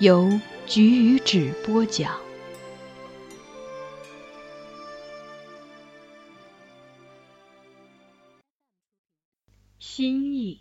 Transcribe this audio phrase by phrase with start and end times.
[0.00, 2.20] 由菊与纸播讲。
[9.78, 10.60] 心意。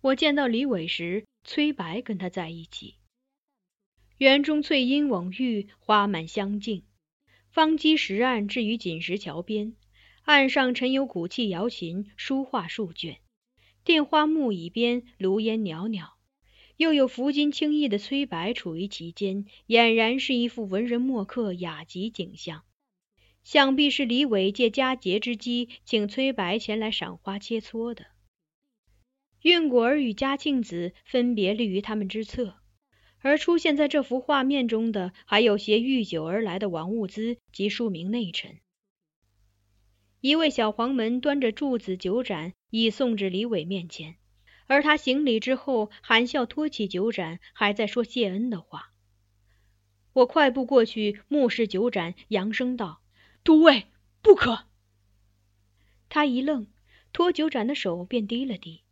[0.00, 2.96] 我见到李伟时，崔白跟他在一起。
[4.18, 6.84] 园中翠荫蓊郁，花满香径。
[7.50, 9.76] 方基石案置于锦石桥边，
[10.22, 13.20] 岸上陈有古器瑶琴，书画数卷。
[13.84, 16.15] 电花木椅边，炉烟袅袅。
[16.76, 22.64] 又有拂襟轻逸的崔白处于其间，俨然是一幅文人墨客雅集景象。
[23.42, 28.06] 想必是李伟借佳节之机，请崔白前来赏花切磋的。
[29.42, 32.56] 韵果儿与嘉庆子分别立于他们之侧，
[33.20, 38.58] 而出现在这幅画面中的，还有携御酒而来的王物资及数名内臣。
[40.20, 44.16] 一位小黄门端着柱子酒盏，已送至李伟面前，
[44.66, 48.92] 而他行礼之后，含笑托起酒盏，还在说谢恩的话。
[50.12, 53.02] 我快步过去，目视酒盏，扬声道。
[53.42, 53.86] 都尉，
[54.22, 54.64] 不可！
[56.08, 56.66] 他一愣，
[57.12, 58.82] 托酒盏的手便低了低。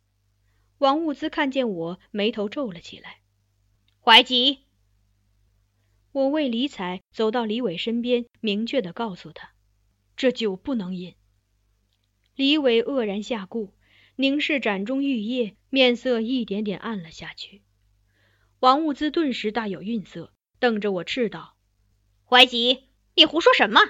[0.77, 3.17] 王物资看见我，眉头皱了起来。
[3.99, 4.59] 怀吉，
[6.13, 9.51] 我未理睬，走到李伟身边，明确的告诉他：
[10.15, 11.15] 这酒不能饮。
[12.35, 13.73] 李伟愕然下顾，
[14.17, 17.63] 凝视盏中玉液，面色一点点暗了下去。
[18.59, 21.57] 王物资顿时大有愠色，瞪着我斥道
[22.23, 23.81] ：“怀吉，你胡说什么？”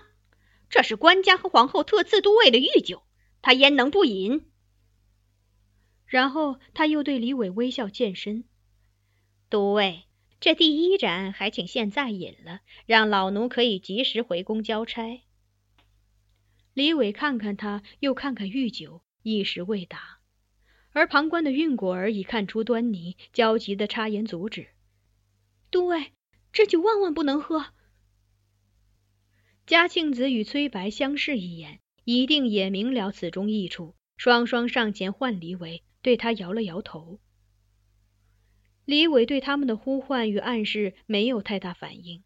[0.68, 3.04] 这是官家和皇后特赐都尉的御酒，
[3.44, 4.50] 他焉能不饮？
[6.08, 8.46] 然后他又对李伟微笑欠身
[9.48, 10.06] ：“都尉，
[10.40, 15.22] 这第一盏还请现在饮了，让老奴可以及时回宫交差。”
[16.74, 20.15] 李伟看看他，又看看御酒，一时未答。
[20.96, 24.68] 而旁观的运果儿已看出端倪，焦急的插言阻止
[25.70, 26.14] ：“都尉，
[26.54, 27.66] 这酒万万不能喝！”
[29.68, 37.20] 嘉庆子与崔白相视一眼，一定也明了此中意处，双双上前唤李伟，对他摇了摇头。
[38.86, 42.24] 李伟对他们的呼唤与暗示没有太大反应，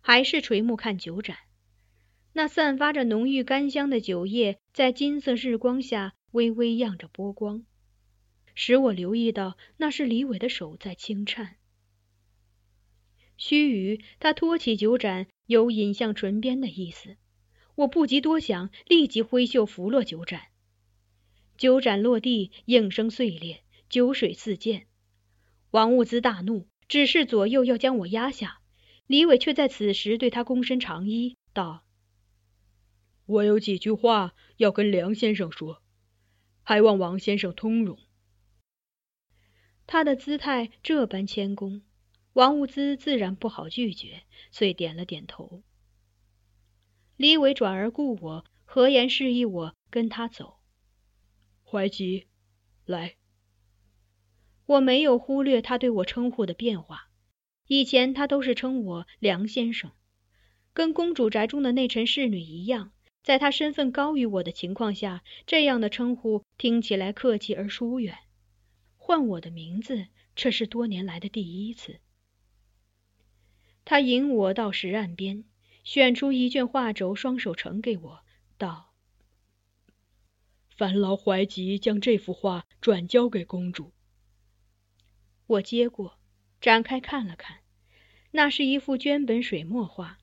[0.00, 1.36] 还是垂目看酒盏。
[2.32, 7.64] 那散发着浓郁甘香的酒液，在金色日光下微微漾着波光，
[8.60, 11.58] 使我留意到那是李伟的手在轻颤。
[13.36, 15.28] 须臾，他托起酒盏。
[15.46, 17.16] 有引向唇边的意思，
[17.76, 20.48] 我不及多想，立即挥袖拂落酒盏，
[21.56, 24.88] 酒盏落地，应声碎裂，酒水四溅。
[25.70, 28.58] 王物资大怒，指示左右要将我压下。
[29.06, 31.84] 李伟却在此时对他躬身长揖道
[33.24, 35.80] ：“我有几句话要跟梁先生说，
[36.64, 37.96] 还望王先生通融。”
[39.88, 41.80] 他的姿态这般谦恭，
[42.34, 45.62] 王物资自然不好拒绝，遂点了点头。
[47.16, 50.58] 李伟转而顾我，和颜示意我跟他走。
[51.64, 52.26] 怀吉，
[52.84, 53.14] 来。
[54.66, 57.08] 我没有忽略他对我称呼的变化，
[57.66, 59.92] 以前他都是称我梁先生，
[60.74, 62.92] 跟公主宅中的那陈侍女一样，
[63.22, 68.18] 在他身份高于我的情况下，这样的称呼听起来客气而疏远。
[69.08, 71.98] 唤我的名字，这是多年来的第一次。
[73.86, 75.44] 他引我到石岸边，
[75.82, 78.20] 选出一卷画轴，双手呈给我，
[78.58, 78.92] 道
[80.76, 83.94] ：“烦劳怀吉将这幅画转交给公主。”
[85.48, 86.18] 我接过，
[86.60, 87.60] 展开看了看，
[88.32, 90.18] 那是一幅绢本水墨画，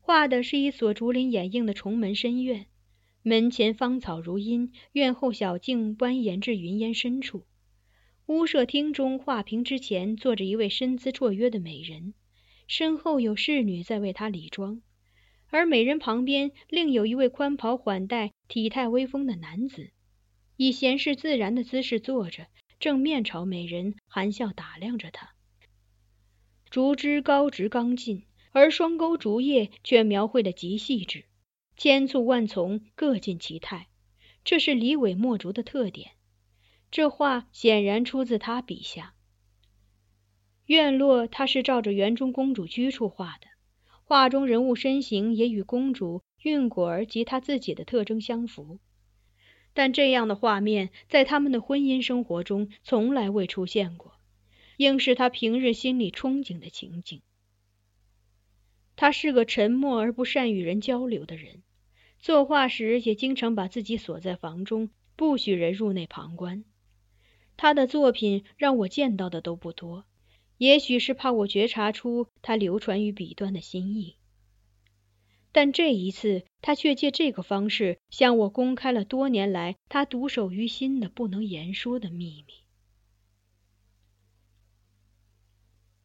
[0.00, 2.68] 画的是一所竹林掩映的重门深院，
[3.20, 7.44] 门前芳草如茵，院后小径蜿蜒至云烟深处。
[8.30, 12.14] 屋舍厅中，画屏之前坐着一位身姿绰约的美人，
[12.68, 14.82] 身后有侍女在为她理妆，
[15.48, 19.90] 而美人旁边另有一位宽袍缓带、体态威风的男子，
[20.56, 22.46] 以闲适自然的姿势坐着，
[22.78, 25.30] 正面朝美人，含笑打量着她。
[26.70, 31.24] 竹枝高直刚劲，而双钩竹叶却描绘的极细致，
[31.76, 33.88] 千簇万丛，各尽其态，
[34.44, 36.12] 这是李伟墨竹的特点。
[36.90, 39.14] 这画显然出自他笔下。
[40.66, 43.46] 院落他是照着园中公主居处画的，
[44.04, 48.78] 画中人物身形也与公主、韵果儿及他自己的特征相符。
[49.72, 54.14] 但这样的画面在他们的婚姻生活中从来未出现过，
[54.76, 57.22] 应是他平日心里憧憬的情景。
[58.96, 61.62] 他是个沉默而不善与人交流的人，
[62.18, 66.64] 作画时也经常把自己锁在房中，不许人入内旁观。
[67.62, 70.06] 他的作品让我见到的都不多，
[70.56, 74.16] 也许是怕我觉察出他流传于笔端的心意。
[75.52, 82.54] 但这一次，他却借这个方式向我公开了多年来他独守于心的不能言说的秘密。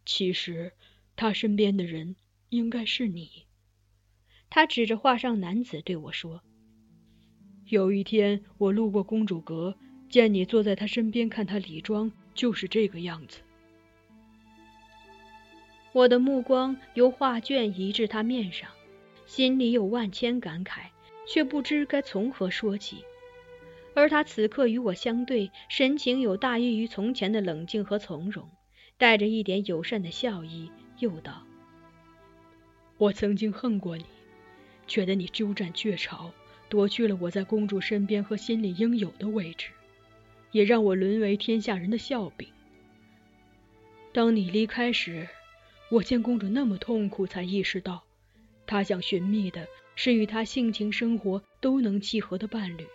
[0.05, 0.73] 其实，
[1.15, 2.17] 他身边的人
[2.49, 3.45] 应该是你。
[4.49, 6.43] 他指着画上男子对我说
[7.67, 9.77] ：“有一天，我路过公主阁。”
[10.09, 13.39] 见你坐在他身边看他理妆，就是这个样子。
[15.91, 18.69] 我的目光由画卷移至他面上，
[19.25, 20.87] 心里有万千感慨，
[21.27, 23.03] 却不知该从何说起。
[23.93, 28.49] 而他此刻与我相对，神情有大异于从前的冷静和从容，
[28.97, 30.69] 带着一点友善的笑意，
[30.99, 31.43] 又道
[32.99, 34.05] ：“我曾经恨过你，
[34.85, 36.29] 觉得你鸠占鹊巢，
[36.67, 39.69] 夺去了我在公主身边和心里应有的位置。”
[40.55, 42.47] 也让我沦为天下人的笑柄。
[44.13, 45.27] 当你离开时，
[45.91, 48.05] 我见公主那么痛苦，才意识到，
[48.65, 52.87] 她想寻觅的是与她性情生活都能契合的伴侣。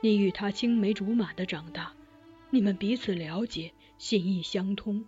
[0.00, 1.92] 你与她青梅竹马的长大，
[2.48, 5.04] 你们彼此了解，心意相通。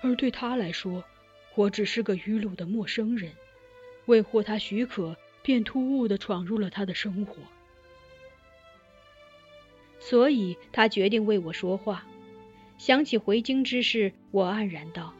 [0.00, 1.04] 而对她来说，
[1.54, 3.30] 我只是个愚鲁的陌生人，
[4.06, 7.36] 未获她许可，便突兀地闯入了她的生活。
[10.06, 12.04] 所以他决定为我说话。
[12.76, 15.14] 想起回京之事，我黯然道：“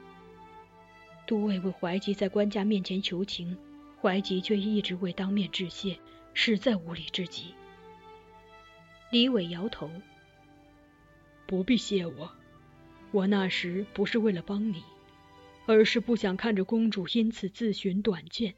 [1.26, 3.56] 都尉为怀吉在官家面前求情，
[3.98, 5.98] 怀吉却一直未当面致谢，
[6.34, 7.54] 实在无理之极。”
[9.10, 9.90] 李伟摇头
[11.46, 12.30] ：“不必谢我，
[13.10, 14.84] 我那时不是为了帮你，
[15.64, 18.52] 而是不想看着公主因此自寻短见。”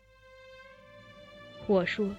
[1.68, 2.11] 我说：“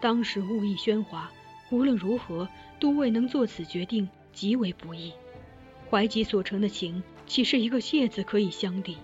[0.00, 1.30] 当时物议喧哗。”
[1.72, 2.46] 无论如何，
[2.78, 5.10] 都尉能做此决定极为不易。
[5.90, 8.98] 怀吉所成的情，岂是一个谢字可以相抵？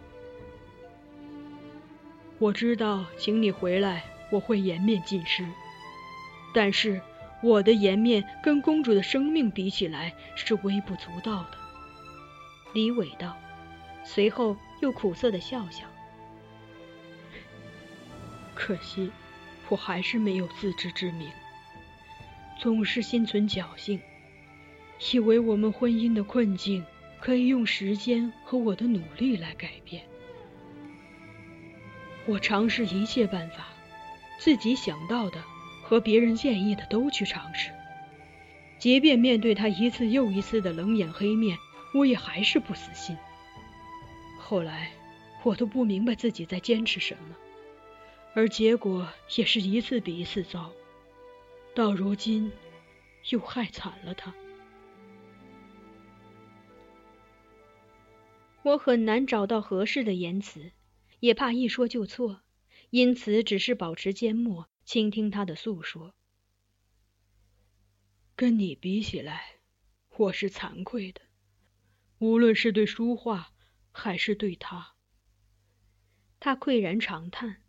[2.39, 5.49] 我知道，请你回来，我会颜面尽失。
[6.53, 7.01] 但是，
[7.43, 11.57] 我的颜面跟公主的生命比起来，是微不足道的。
[12.75, 13.35] 李伟道，
[14.05, 15.87] 随后又苦涩的笑笑。
[18.55, 19.11] 可惜，
[19.71, 21.31] 我还是没有自知之明。
[22.59, 24.01] 总是心存侥幸，
[25.13, 26.85] 以为我们婚姻的困境
[27.21, 30.03] 可以用时间和我的努力来改变。
[32.27, 33.69] 我尝试一切办法，
[34.41, 35.41] 自己想到的
[35.85, 37.71] 和别人建议的都去尝试，
[38.79, 41.57] 即便面对他一次又一次的冷眼黑面，
[41.95, 43.17] 我也还是不死心。
[44.37, 44.91] 后来，
[45.45, 47.37] 我都不明白自己在坚持什么，
[48.35, 50.73] 而结果也是一次比一次糟。
[51.79, 52.51] 到如今，
[53.31, 54.35] 又害惨了他。
[58.65, 60.73] 我很难找到合适的言辞，
[61.21, 62.43] 也怕一说就错，
[62.91, 66.17] 因此只是保持缄默，倾听他的诉说。
[68.35, 69.61] 跟你比起来，
[70.17, 71.21] 我是惭愧的，
[72.19, 73.53] 无论是对书画，
[73.93, 74.95] 还是对他。
[76.41, 77.63] 他喟然长叹，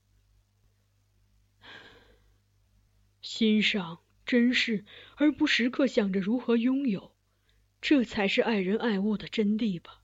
[3.40, 4.84] 欣赏、珍视，
[5.16, 7.16] 而不时刻想着如何拥有，
[7.80, 10.02] 这才是爱人爱物的真谛吧。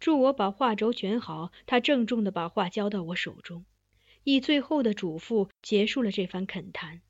[0.00, 3.64] 助我把画轴卷好，他郑重的把画交到我手中，
[4.24, 7.02] 以最后的嘱咐结束了这番恳谈。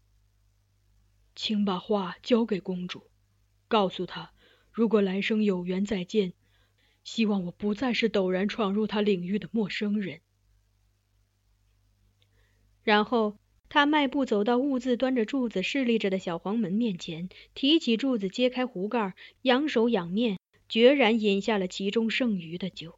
[1.35, 3.11] 请把画交给公主，
[3.67, 4.35] 告诉她，
[4.71, 6.35] 如果来生有缘再见，
[7.03, 10.21] 希望我不再是陡然闯入她领域的陌生人。
[12.83, 22.98] 然后他迈步走到兀自端着柱子侍立着的小黄门面前，提起柱子，揭开壶盖，仰手仰面，决然饮下了其中剩余的酒。